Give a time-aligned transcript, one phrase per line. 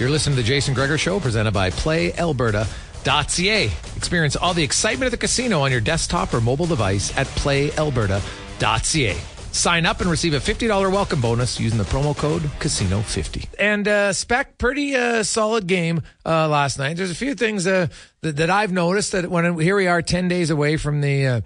[0.00, 3.64] You're listening to the Jason Gregor Show, presented by PlayAlberta.ca.
[3.96, 9.16] Experience all the excitement of the casino on your desktop or mobile device at PlayAlberta.ca.
[9.52, 13.46] Sign up and receive a $50 welcome bonus using the promo code Casino50.
[13.56, 16.96] And uh, Spec, pretty uh, solid game uh, last night.
[16.96, 17.86] There's a few things uh,
[18.22, 21.40] that, that I've noticed that when here we are 10 days away from the uh,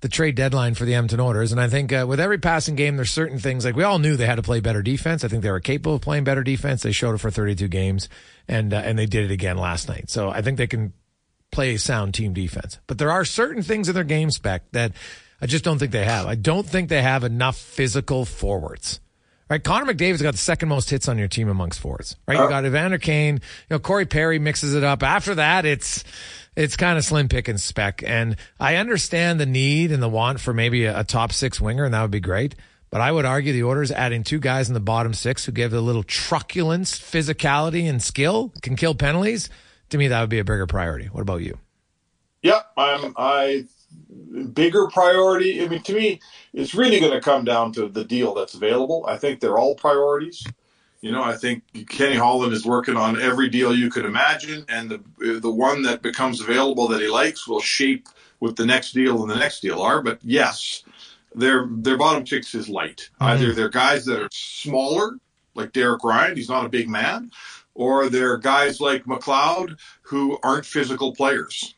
[0.00, 1.52] the trade deadline for the Edmonton Oilers.
[1.52, 4.16] And I think uh, with every passing game, there's certain things like we all knew
[4.16, 5.24] they had to play better defense.
[5.24, 6.82] I think they were capable of playing better defense.
[6.82, 8.08] They showed it for 32 games,
[8.48, 10.10] and uh, and they did it again last night.
[10.10, 10.92] So I think they can
[11.50, 12.78] play sound team defense.
[12.86, 14.92] But there are certain things in their game spec that
[15.40, 16.26] I just don't think they have.
[16.26, 19.00] I don't think they have enough physical forwards.
[19.50, 22.16] Right, Connor McDavid's got the second most hits on your team amongst forwards.
[22.26, 23.34] Right, you got Evander Kane.
[23.34, 23.40] You
[23.74, 25.02] know, Corey Perry mixes it up.
[25.02, 26.02] After that, it's
[26.56, 28.02] it's kind of slim pick and spec.
[28.04, 31.84] And I understand the need and the want for maybe a, a, top six winger,
[31.84, 32.54] and that would be great.
[32.90, 35.72] But I would argue the Oilers adding two guys in the bottom six who give
[35.72, 39.50] a little truculence, physicality, and skill, can kill penalties.
[39.90, 41.06] To me, that would be a bigger priority.
[41.06, 41.58] What about you?
[42.42, 43.14] Yeah, I'm.
[43.16, 43.64] I
[44.52, 45.62] bigger priority.
[45.62, 46.20] I mean, to me,
[46.52, 49.04] it's really going to come down to the deal that's available.
[49.08, 50.46] I think they're all priorities.
[51.04, 54.88] You know, I think Kenny Holland is working on every deal you could imagine, and
[54.88, 59.20] the the one that becomes available that he likes will shape what the next deal
[59.20, 60.00] and the next deal are.
[60.00, 60.82] But yes,
[61.34, 63.10] their their bottom six is light.
[63.20, 63.24] Mm-hmm.
[63.24, 65.18] Either they're guys that are smaller,
[65.54, 67.32] like Derek Ryan, he's not a big man,
[67.74, 71.74] or they're guys like McLeod who aren't physical players.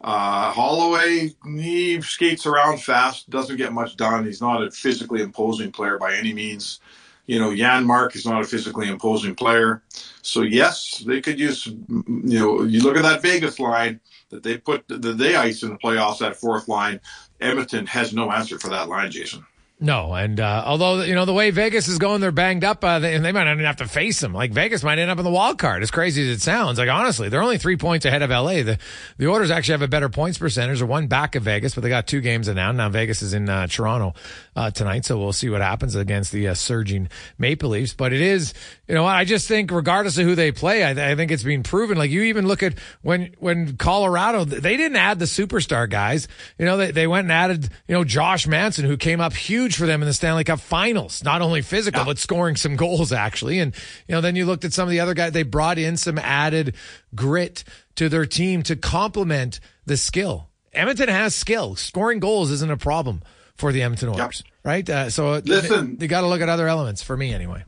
[0.00, 4.24] Uh, Holloway, he skates around fast, doesn't get much done.
[4.24, 6.80] He's not a physically imposing player by any means.
[7.28, 9.82] You know, Janmark is not a physically imposing player.
[10.22, 11.66] So yes, they could use.
[11.66, 14.00] You know, you look at that Vegas line
[14.30, 16.20] that they put that they ice in the playoffs.
[16.20, 17.00] That fourth line,
[17.38, 19.44] Edmonton has no answer for that line, Jason.
[19.80, 22.98] No, and uh, although you know the way Vegas is going, they're banged up, uh,
[22.98, 24.34] they, they might not even have to face them.
[24.34, 25.84] Like Vegas might end up in the wild card.
[25.84, 28.64] As crazy as it sounds, like honestly, they're only three points ahead of LA.
[28.64, 28.78] The
[29.18, 30.78] the Oilers actually have a better points percentage.
[30.78, 32.72] They're one back of Vegas, but they got two games now.
[32.72, 34.14] Now Vegas is in uh, Toronto
[34.56, 37.08] uh, tonight, so we'll see what happens against the uh, surging
[37.38, 37.94] Maple Leafs.
[37.94, 38.54] But it is,
[38.88, 41.62] you know, I just think regardless of who they play, I, I think it's been
[41.62, 41.96] proven.
[41.96, 46.26] Like you even look at when when Colorado, they didn't add the superstar guys.
[46.58, 49.67] You know, they they went and added you know Josh Manson, who came up huge
[49.76, 51.22] for them in the Stanley Cup Finals.
[51.24, 52.06] Not only physical, yeah.
[52.06, 53.58] but scoring some goals actually.
[53.58, 53.74] And
[54.06, 55.32] you know, then you looked at some of the other guys.
[55.32, 56.74] They brought in some added
[57.14, 57.64] grit
[57.96, 60.48] to their team to complement the skill.
[60.72, 61.76] Edmonton has skill.
[61.76, 63.22] Scoring goals isn't a problem
[63.56, 64.52] for the Edmonton Oilers, yep.
[64.64, 64.88] right?
[64.88, 67.64] Uh, so listen, they, they got to look at other elements for me anyway.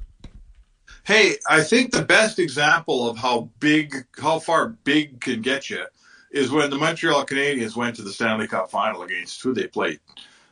[1.05, 5.85] Hey, I think the best example of how big, how far big can get you
[6.31, 9.99] is when the Montreal Canadiens went to the Stanley Cup final against who they played,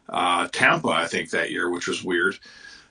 [0.08, 2.38] uh, Tampa, I think that year, which was weird.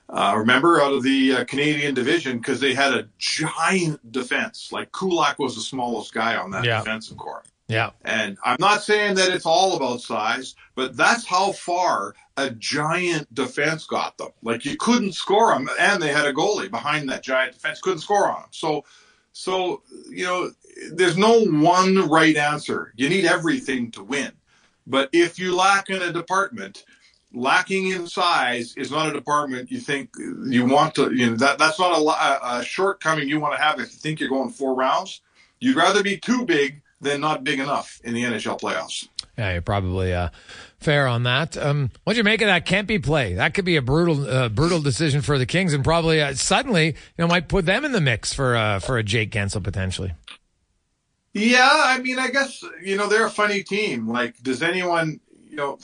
[0.10, 4.72] Uh, remember, out of the uh, Canadian division, because they had a giant defense.
[4.72, 6.80] Like Kulak was the smallest guy on that Yeah.
[6.80, 7.44] defensive corps.
[7.68, 7.90] Yeah.
[8.06, 13.34] And I'm not saying that it's all about size, but that's how far a giant
[13.34, 14.30] defense got them.
[14.42, 18.00] Like you couldn't score them, and they had a goalie behind that giant defense, couldn't
[18.00, 18.50] score on them.
[18.52, 18.86] So,
[19.34, 20.52] so you know,
[20.94, 22.94] there's no one right answer.
[22.96, 24.32] You need everything to win.
[24.86, 26.86] But if you lack in a department,
[27.34, 31.14] lacking in size is not a department you think you want to.
[31.14, 34.20] You know that that's not a, a shortcoming you want to have if you think
[34.20, 35.22] you're going four rounds.
[35.60, 39.08] You'd rather be too big than not big enough in the NHL playoffs.
[39.38, 40.30] Yeah, you're probably uh,
[40.80, 41.56] fair on that.
[41.58, 43.34] Um, what'd you make of that Kempe play?
[43.36, 46.88] That could be a brutal, uh, brutal decision for the Kings, and probably uh, suddenly,
[46.88, 50.14] you know, might put them in the mix for uh, for a Jake Guentzel potentially.
[51.34, 54.08] Yeah, I mean, I guess you know they're a funny team.
[54.08, 55.78] Like, does anyone, you know,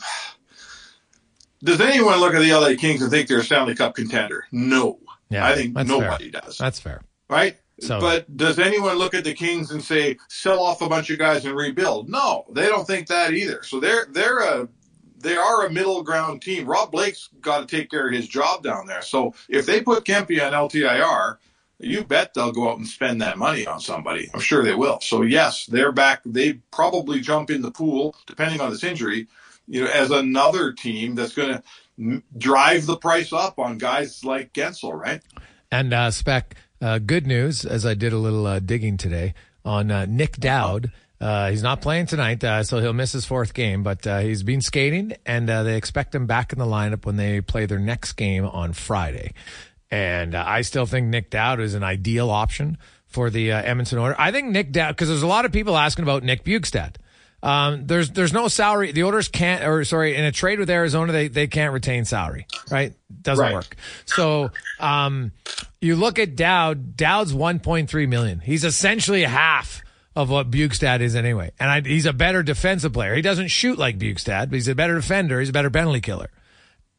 [1.64, 4.46] does anyone look at the LA Kings and think they're a Stanley Cup contender?
[4.52, 5.00] No,
[5.30, 6.42] Yeah, I think nobody fair.
[6.42, 6.58] does.
[6.58, 7.02] That's fair.
[7.30, 7.58] right?
[7.80, 11.18] So- but does anyone look at the Kings and say sell off a bunch of
[11.18, 12.08] guys and rebuild?
[12.10, 13.64] No, they don't think that either.
[13.64, 14.68] So they're they're a
[15.18, 16.66] they are a middle ground team.
[16.68, 19.02] Rob Blake's got to take care of his job down there.
[19.02, 21.38] So if they put Kempe on LTIR,
[21.80, 24.30] you bet they'll go out and spend that money on somebody.
[24.34, 25.00] I'm sure they will.
[25.02, 26.22] So yes, they're back.
[26.26, 29.28] They probably jump in the pool depending on this injury.
[29.68, 31.62] You know, as another team that's going
[31.98, 35.22] to drive the price up on guys like Guentzel, right?
[35.72, 39.34] And uh, Spec, uh, good news, as I did a little uh, digging today
[39.66, 40.92] on uh, Nic Dowd.
[41.22, 44.44] Uh, he's not playing tonight, uh, so he'll miss his fourth game, but uh, he's
[44.44, 47.80] been skating, and uh, they expect him back in the lineup when they play their
[47.80, 49.34] next game on Friday.
[49.90, 52.78] And I still think Nic Dowd is an ideal option
[53.08, 54.16] for the Edmonton Oiler.
[54.20, 56.96] I think Nic Dowd, because there's a lot of people asking about Nick Bjugstad.
[57.44, 58.94] Um, there's there's no salary.
[58.94, 62.48] The Oilers can't, or sorry, in a trade with Arizona, they they can't retain salary,
[62.72, 62.94] right?
[63.22, 63.54] Doesn't Right.
[63.54, 63.76] work.
[64.06, 64.50] So
[64.80, 65.34] um,
[65.82, 66.96] you look at Dowd.
[66.96, 68.40] Dowd's 1.3 million.
[68.40, 69.82] He's essentially half
[70.16, 73.14] of what Bjugstad is anyway, and I, he's a better defensive player.
[73.14, 75.40] He doesn't shoot like Bjugstad, but he's a better defender.
[75.42, 76.30] He's a better penalty killer.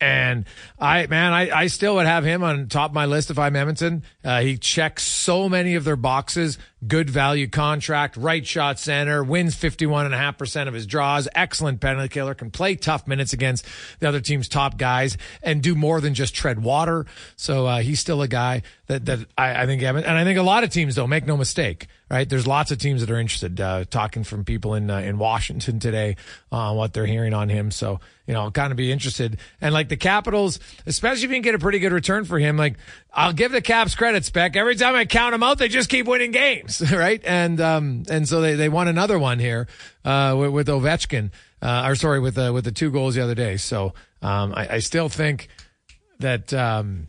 [0.01, 0.45] And
[0.79, 3.57] I, man, I, I still would have him on top of my list if I'm
[3.57, 4.03] Edmonton.
[4.25, 6.59] Uh, he checks so many of their boxes.
[6.87, 12.51] Good value contract, right shot center, wins 51.5% of his draws, excellent penalty killer, can
[12.51, 13.65] play tough minutes against
[14.01, 17.07] the other team's top guys and do more than just tread water.
[17.37, 20.39] So, uh, he's still a guy that, that I, I think, Edmonton, and I think
[20.39, 22.29] a lot of teams don't make no mistake, right?
[22.29, 25.81] There's lots of teams that are interested, uh, talking from people in, uh, in Washington
[25.81, 26.15] today
[26.53, 27.73] on what they're hearing on him.
[27.73, 29.39] So, you know, kind of be interested.
[29.61, 32.57] And like the Capitals, especially if you can get a pretty good return for him,
[32.57, 32.77] like
[33.13, 34.55] I'll give the Caps credit, Spec.
[34.55, 37.21] Every time I count them out, they just keep winning games, right?
[37.25, 39.67] And, um, and so they, they won another one here,
[40.05, 41.33] uh, with, with Ovechkin,
[41.63, 43.57] uh, or sorry, with, uh, with the two goals the other day.
[43.57, 45.49] So, um, I, I still think
[46.21, 47.09] that, um,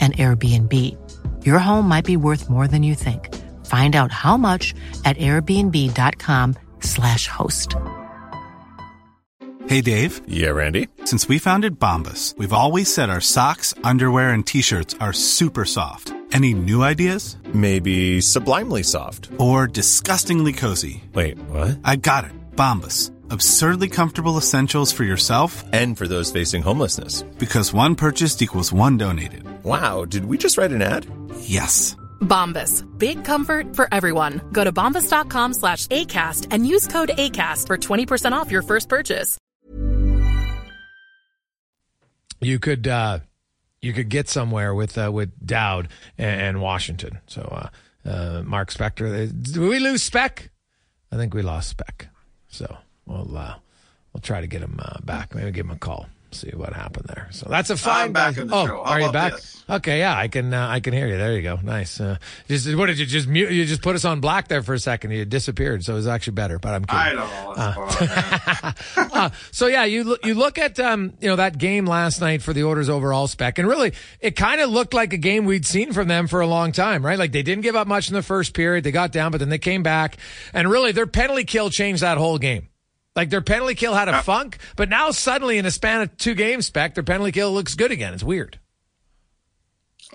[0.00, 0.72] an Airbnb.
[1.44, 3.34] Your home might be worth more than you think.
[3.66, 4.72] Find out how much
[5.04, 7.74] at airbnb.com/slash host.
[9.68, 10.86] Hey Dave, Yeah, Randy.
[11.04, 15.64] since we founded Bombas, we've always said our socks, underwear, and t shirts are super
[15.64, 16.12] soft.
[16.32, 17.36] Any new ideas?
[17.52, 19.28] Maybe sublimely soft.
[19.38, 21.02] Or disgustingly cozy?
[21.14, 21.78] Wait, what?
[21.84, 22.30] I got it.
[22.56, 23.10] Bombas.
[23.30, 27.22] Absurdly comfortable essentials for yourself And for those facing homelessness.
[27.38, 29.44] because one purchased equals one donated.
[29.66, 31.06] Wow, did we just write an ad?
[31.40, 31.96] Yes.
[32.20, 32.84] Bombas.
[32.98, 34.40] Big comfort for everyone.
[34.52, 39.38] Go to bombas.com slash ACAST and use code ACAST for 20% off your first purchase.
[42.40, 43.18] you could uh,
[43.82, 47.18] you could get somewhere with uh, with Dowd and, and Washington.
[47.26, 47.68] So uh,
[48.08, 50.50] uh, Mark Spector, did we lose Spec?
[51.10, 52.08] I think we lost Spec.
[52.48, 53.54] So we'll uh,
[54.12, 55.34] we'll try to get him uh, back.
[55.34, 56.06] Maybe give him a call.
[56.32, 57.28] See what happened there.
[57.30, 58.06] So that's a fine.
[58.06, 58.84] I'm back in the oh, show.
[58.84, 59.34] How are you back?
[59.34, 59.64] this?
[59.68, 60.52] Okay, yeah, I can.
[60.52, 61.16] Uh, I can hear you.
[61.16, 61.58] There you go.
[61.62, 62.00] Nice.
[62.00, 63.50] Uh, just what did you just mute?
[63.50, 65.12] You just put us on black there for a second.
[65.12, 66.58] You disappeared, so it was actually better.
[66.58, 67.00] But I'm kidding.
[67.00, 69.10] I don't know on.
[69.12, 72.42] uh, so yeah, you look, you look at um, you know that game last night
[72.42, 75.66] for the Oilers overall spec, and really it kind of looked like a game we'd
[75.66, 77.18] seen from them for a long time, right?
[77.18, 79.48] Like they didn't give up much in the first period, they got down, but then
[79.48, 80.16] they came back,
[80.52, 82.68] and really their penalty kill changed that whole game.
[83.16, 86.16] Like their penalty kill had a uh, funk, but now suddenly in a span of
[86.18, 88.12] two games, spec their penalty kill looks good again.
[88.12, 88.60] It's weird.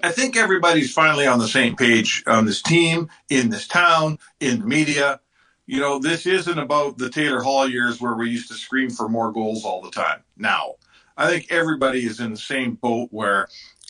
[0.04, 4.60] I think everybody's finally on the same page on this team, in this town, in
[4.60, 5.20] the media.
[5.66, 9.10] You know, this isn't about the Taylor Hall years where we used to scream for
[9.10, 10.24] more goals all the time.
[10.38, 10.76] Now,
[11.18, 13.48] I think everybody is in the same boat where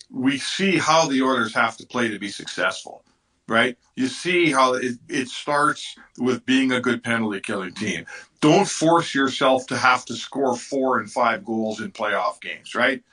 [0.10, 3.04] we see how the Oilers have to play to be successful,
[3.48, 3.78] right?
[3.96, 8.06] You see how it, it starts with being a good penalty killing team.
[8.40, 13.04] Don't force yourself to have to score four and five goals in playoff games, right?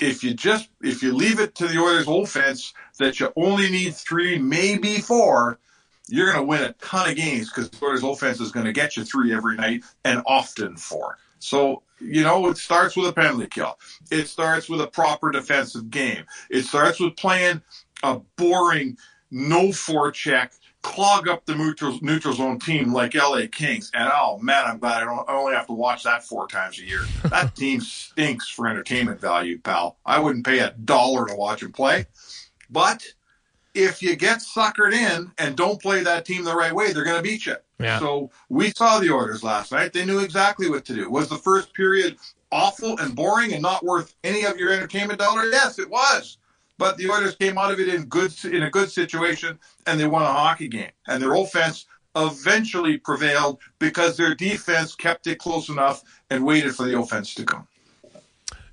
[0.00, 3.94] if you just if you leave it to the Oilers offense that you only need
[3.94, 5.58] three, maybe four,
[6.08, 8.72] you're going to win a ton of games because the Oilers offense is going to
[8.72, 11.18] get you three every night and often four.
[11.38, 13.78] So you know it starts with a penalty kill.
[14.10, 16.24] It starts with a proper defensive game.
[16.50, 17.62] It starts with playing
[18.02, 18.98] a boring
[19.36, 20.58] no forecheck.
[20.80, 23.90] Clog up the neutral, neutral zone team like LA Kings.
[23.92, 26.78] And oh man, I'm glad I don't I only have to watch that four times
[26.78, 27.02] a year.
[27.24, 29.98] That team stinks for entertainment value, pal.
[30.06, 32.06] I wouldn't pay a dollar to watch them play.
[32.70, 33.02] But
[33.74, 37.16] if you get suckered in and don't play that team the right way, they're going
[37.16, 37.56] to beat you.
[37.78, 37.98] Yeah.
[37.98, 39.92] So we saw the Oilers last night.
[39.92, 41.10] They knew exactly what to do.
[41.10, 42.16] Was the first period
[42.50, 45.44] awful and boring and not worth any of your entertainment dollar?
[45.50, 46.38] Yes, it was.
[46.78, 50.06] But the Oilers came out of it in good in a good situation, and they
[50.06, 50.90] won a hockey game.
[51.08, 56.84] And their offense eventually prevailed because their defense kept it close enough and waited for
[56.84, 57.66] the offense to come.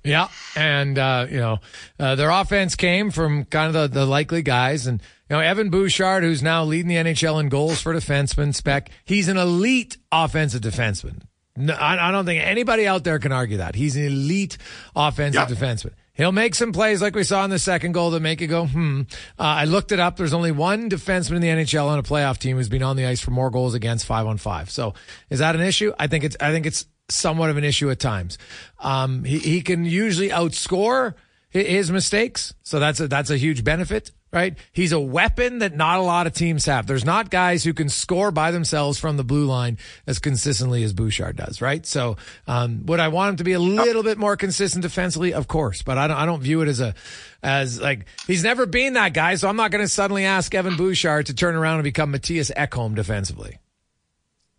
[0.02, 1.60] Yeah, and uh, you know
[1.98, 5.70] uh, their offense came from kind of the, the likely guys, and you know Evan
[5.70, 8.90] Bouchard, who's now leading the NHL in goals for defenseman spec.
[9.06, 11.22] He's an elite offensive defenseman.
[11.56, 14.58] No, I, I don't think anybody out there can argue that he's an elite
[14.94, 15.56] offensive Yeah.
[15.56, 15.92] defenseman.
[16.14, 18.66] He'll make some plays like we saw in the second goal that make you go,
[18.66, 19.02] hmm.
[19.38, 20.16] Uh, I looked it up.
[20.16, 23.06] There's only one defenseman in the NHL on a playoff team who's been on the
[23.06, 24.70] ice for more goals against five on five.
[24.70, 24.94] So
[25.28, 25.92] is that an issue?
[25.98, 28.38] I think it's, I think it's somewhat of an issue at times.
[28.78, 31.14] Um, he, he can usually outscore
[31.50, 32.54] his mistakes.
[32.62, 34.58] So that's a, that's a huge benefit, right?
[34.72, 36.86] He's a weapon that not a lot of teams have.
[36.86, 40.92] There's not guys who can score by themselves from the blue line as consistently as
[40.92, 41.86] Bouchard does, right?
[41.86, 42.16] So,
[42.48, 45.32] um, would I want him to be a little bit more consistent defensively?
[45.32, 46.94] Of course, but I don't, I don't view it as a,
[47.42, 49.36] as like, he's never been that guy.
[49.36, 52.52] So I'm not going to suddenly ask Evan Bouchard to turn around and become Mattias
[52.54, 53.58] Ekholm defensively.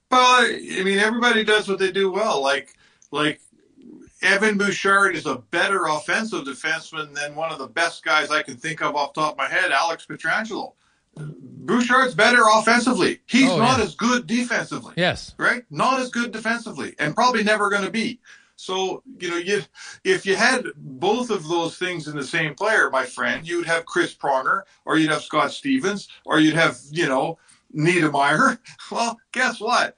[0.10, 2.42] Well, I mean, everybody does what they do well.
[2.42, 2.74] Like,
[3.12, 3.42] like
[4.26, 8.56] Evan Bouchard is a better offensive defenseman than one of the best guys I can
[8.58, 10.74] think of off the top of my head, Alex Pietrangelo.
[11.18, 13.22] Bouchard's better offensively.
[13.26, 13.86] He's Oh, not yeah.
[13.86, 14.94] as good defensively.
[14.98, 15.34] Yes.
[15.38, 15.64] right?
[15.70, 18.20] Not as good defensively, and probably never going to be.
[18.58, 19.64] So you know, you
[20.04, 23.86] if you had both of those things in the same player, my friend, you'd have
[23.86, 27.38] Chris Pronger, or you'd have Scott Stevens, or you'd have you know
[27.76, 28.58] Niedermayer.
[28.92, 29.98] Well, guess what?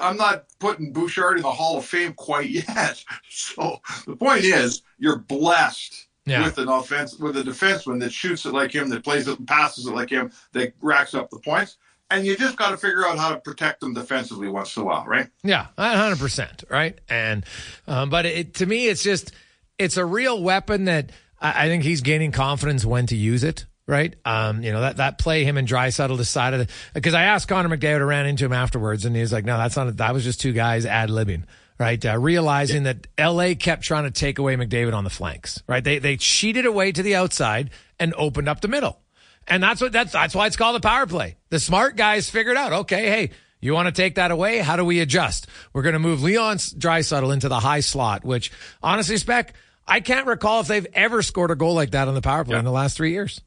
[0.00, 3.02] I'm not putting Bouchard in the Hall of Fame quite yet.
[3.30, 6.44] So the point is, you're blessed Yeah.
[6.44, 9.48] with an offense with a defenseman that shoots it like him, that plays it, and
[9.48, 11.76] passes it like him, that racks up the points.
[12.10, 14.86] And you just got to figure out how to protect them defensively once in a
[14.86, 15.28] while, right?
[15.42, 16.96] Yeah, hundred percent, right?
[17.08, 17.44] And
[17.88, 19.32] um, but it, to me, it's just
[19.78, 23.66] it's a real weapon that I, I think he's gaining confidence when to use it.
[23.88, 27.68] Right, um, you know that that play him and Draisaitl decided because I asked Connor
[27.68, 29.96] McDavid, I ran into him afterwards, and he was like, "No, that's not.
[29.98, 31.44] That was just two guys ad libbing."
[31.78, 35.62] Right, uh, realizing that LA kept trying to take away McDavid on the flanks.
[35.68, 38.98] Right, they they cheated away to the outside and opened up the middle.
[39.46, 41.36] And that's what that's that's why it's called a power play.
[41.50, 44.58] The smart guys figured out, okay, hey, you want to take that away?
[44.58, 45.46] How do we adjust?
[45.72, 48.50] We're going to move Leon Draisaitl into the high slot, which
[48.82, 49.54] honestly, spec,
[49.86, 52.58] I can't recall if they've ever scored a goal like that on the power play
[52.58, 53.40] in the last three years.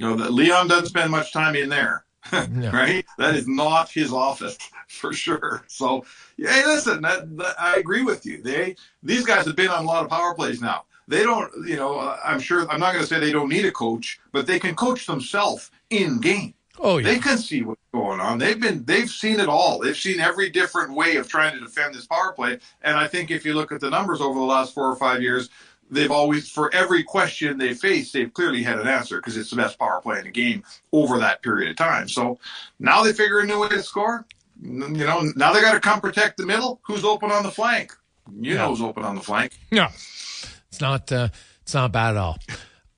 [0.00, 3.04] You know, that Leon doesn't spend much time in there, right?
[3.18, 4.56] That is not his office
[4.88, 5.62] for sure.
[5.66, 6.06] So,
[6.38, 8.42] yeah, hey, listen, that, that, I agree with you.
[8.42, 10.84] They these guys have been on a lot of power plays now.
[11.06, 13.66] They don't, you know, uh, I'm sure I'm not going to say they don't need
[13.66, 16.54] a coach, but they can coach themselves in game.
[16.78, 18.38] Oh yeah, They can see what's going on.
[18.38, 19.80] They've been they've seen it all.
[19.80, 22.58] They've seen every different way of trying to defend this power play.
[22.80, 25.20] And I think if you look at the numbers over the last four or five
[25.20, 25.50] years,
[25.90, 29.56] they've always for every question they face, they've clearly had an answer because it's the
[29.56, 32.08] best power play in the game over that period of time.
[32.08, 32.38] So
[32.78, 34.26] now they figure a new way to score.
[34.62, 36.80] You know, now they got to come protect the middle.
[36.82, 37.92] Who's open on the flank?
[38.38, 39.58] You know who's open on the flank.
[39.72, 41.10] No, it's not.
[41.10, 41.28] Uh,
[41.62, 42.38] it's not bad at all.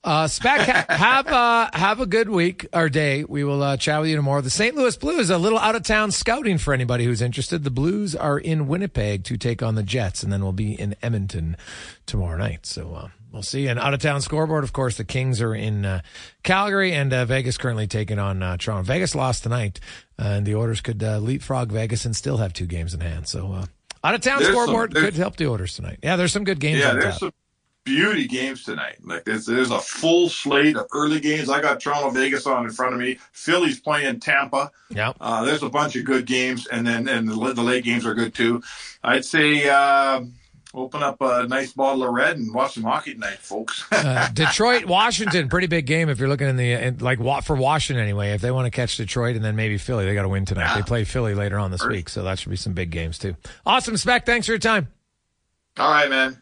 [0.04, 3.22] Uh, Spec, ha- have uh, have a good week or day.
[3.22, 4.40] We will uh, chat with you tomorrow.
[4.40, 4.74] The St.
[4.74, 7.62] Louis Blues, a little out of town scouting for anybody who's interested.
[7.62, 10.96] The Blues are in Winnipeg to take on the Jets, and then we'll be in
[11.02, 11.56] Edmonton
[12.04, 12.66] tomorrow night.
[12.66, 13.68] So uh, we'll see.
[13.68, 16.00] And out of town scoreboard, of course, the Kings are in uh,
[16.42, 18.82] Calgary, and uh, Vegas currently taking on uh, Toronto.
[18.82, 19.78] Vegas lost tonight,
[20.18, 23.28] and the Oilers could uh, leapfrog Vegas and still have two games in hand.
[23.28, 23.66] So uh,
[24.02, 26.00] out of town There's scoreboard there's- could help the Oilers tonight.
[26.02, 26.80] Yeah, there's some good games.
[26.80, 27.20] Yeah, on there's tap.
[27.20, 27.32] some
[27.84, 28.96] beauty games tonight.
[29.04, 31.50] Like there's, there's a full slate of early games.
[31.50, 33.18] I got Toronto Vegas on in front of me.
[33.32, 34.70] Philly's playing Tampa.
[34.90, 35.12] Yeah.
[35.20, 38.14] Uh, there's a bunch of good games, and then and the, the late games are
[38.14, 38.62] good too.
[39.02, 40.22] I'd say uh,
[40.74, 43.84] open up a nice bottle of red and watch some hockey tonight, folks.
[44.02, 48.02] Uh, Detroit, Washington, pretty big game if you're looking in the in, like for Washington
[48.02, 48.32] anyway.
[48.32, 50.74] If they want to catch Detroit and then maybe Philly, they got to win tonight.
[50.74, 53.36] They play Philly later on this week, so that should be some big games too.
[53.64, 54.26] Awesome, Spec.
[54.26, 54.88] Thanks for your time.
[55.78, 56.41] All right, man.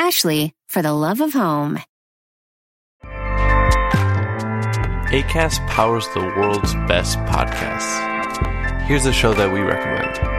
[0.00, 1.78] Ashley, for the love of home.
[5.12, 8.00] ACAST powers the world's best podcasts.
[8.86, 10.29] Here's a show that we recommend.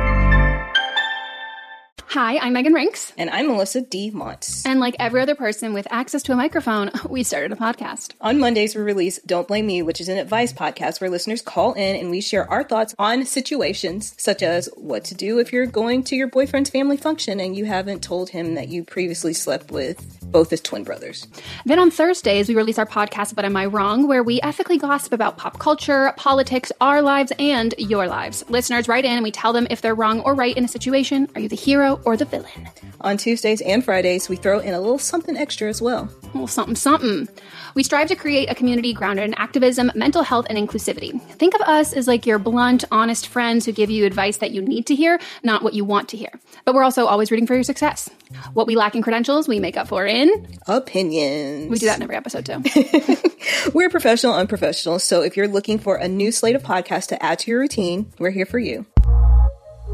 [2.12, 3.13] Hi, I'm Megan Rinks.
[3.17, 4.65] And I'm Melissa Demonts.
[4.65, 8.12] And like every other person with access to a microphone, we started a podcast.
[8.19, 11.71] On Mondays, we release Don't Blame Me, which is an advice podcast where listeners call
[11.71, 15.65] in and we share our thoughts on situations such as what to do if you're
[15.65, 19.71] going to your boyfriend's family function and you haven't told him that you previously slept
[19.71, 21.28] with both as twin brothers.
[21.65, 24.08] Then on Thursdays, we release our podcast, But Am I Wrong?
[24.08, 28.44] where we ethically gossip about pop culture, politics, our lives, and your lives.
[28.50, 31.28] Listeners write in and we tell them if they're wrong or right in a situation.
[31.36, 32.70] Are you the hero or the villain?
[33.02, 36.10] On Tuesdays and Fridays, we throw in a little something extra as well.
[36.24, 37.28] A little something, something.
[37.76, 41.22] We strive to create a community grounded in activism, mental health, and inclusivity.
[41.22, 44.62] Think of us as like your blunt, honest friends who give you advice that you
[44.62, 46.32] need to hear, not what you want to hear.
[46.65, 48.10] But we're also always rooting for your success.
[48.54, 51.70] What we lack in credentials, we make up for in opinions.
[51.70, 52.63] We do that in every episode too.
[53.74, 55.00] we're professional, unprofessional.
[55.00, 58.12] So if you're looking for a new slate of podcasts to add to your routine,
[58.20, 58.86] we're here for you.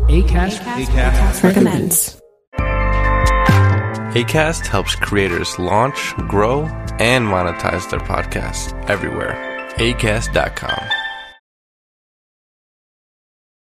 [0.08, 2.21] ACAST, ACAST recommends.
[4.13, 6.63] ACAST helps creators launch, grow,
[7.00, 9.36] and monetize their podcasts everywhere.
[9.78, 11.07] ACAST.com.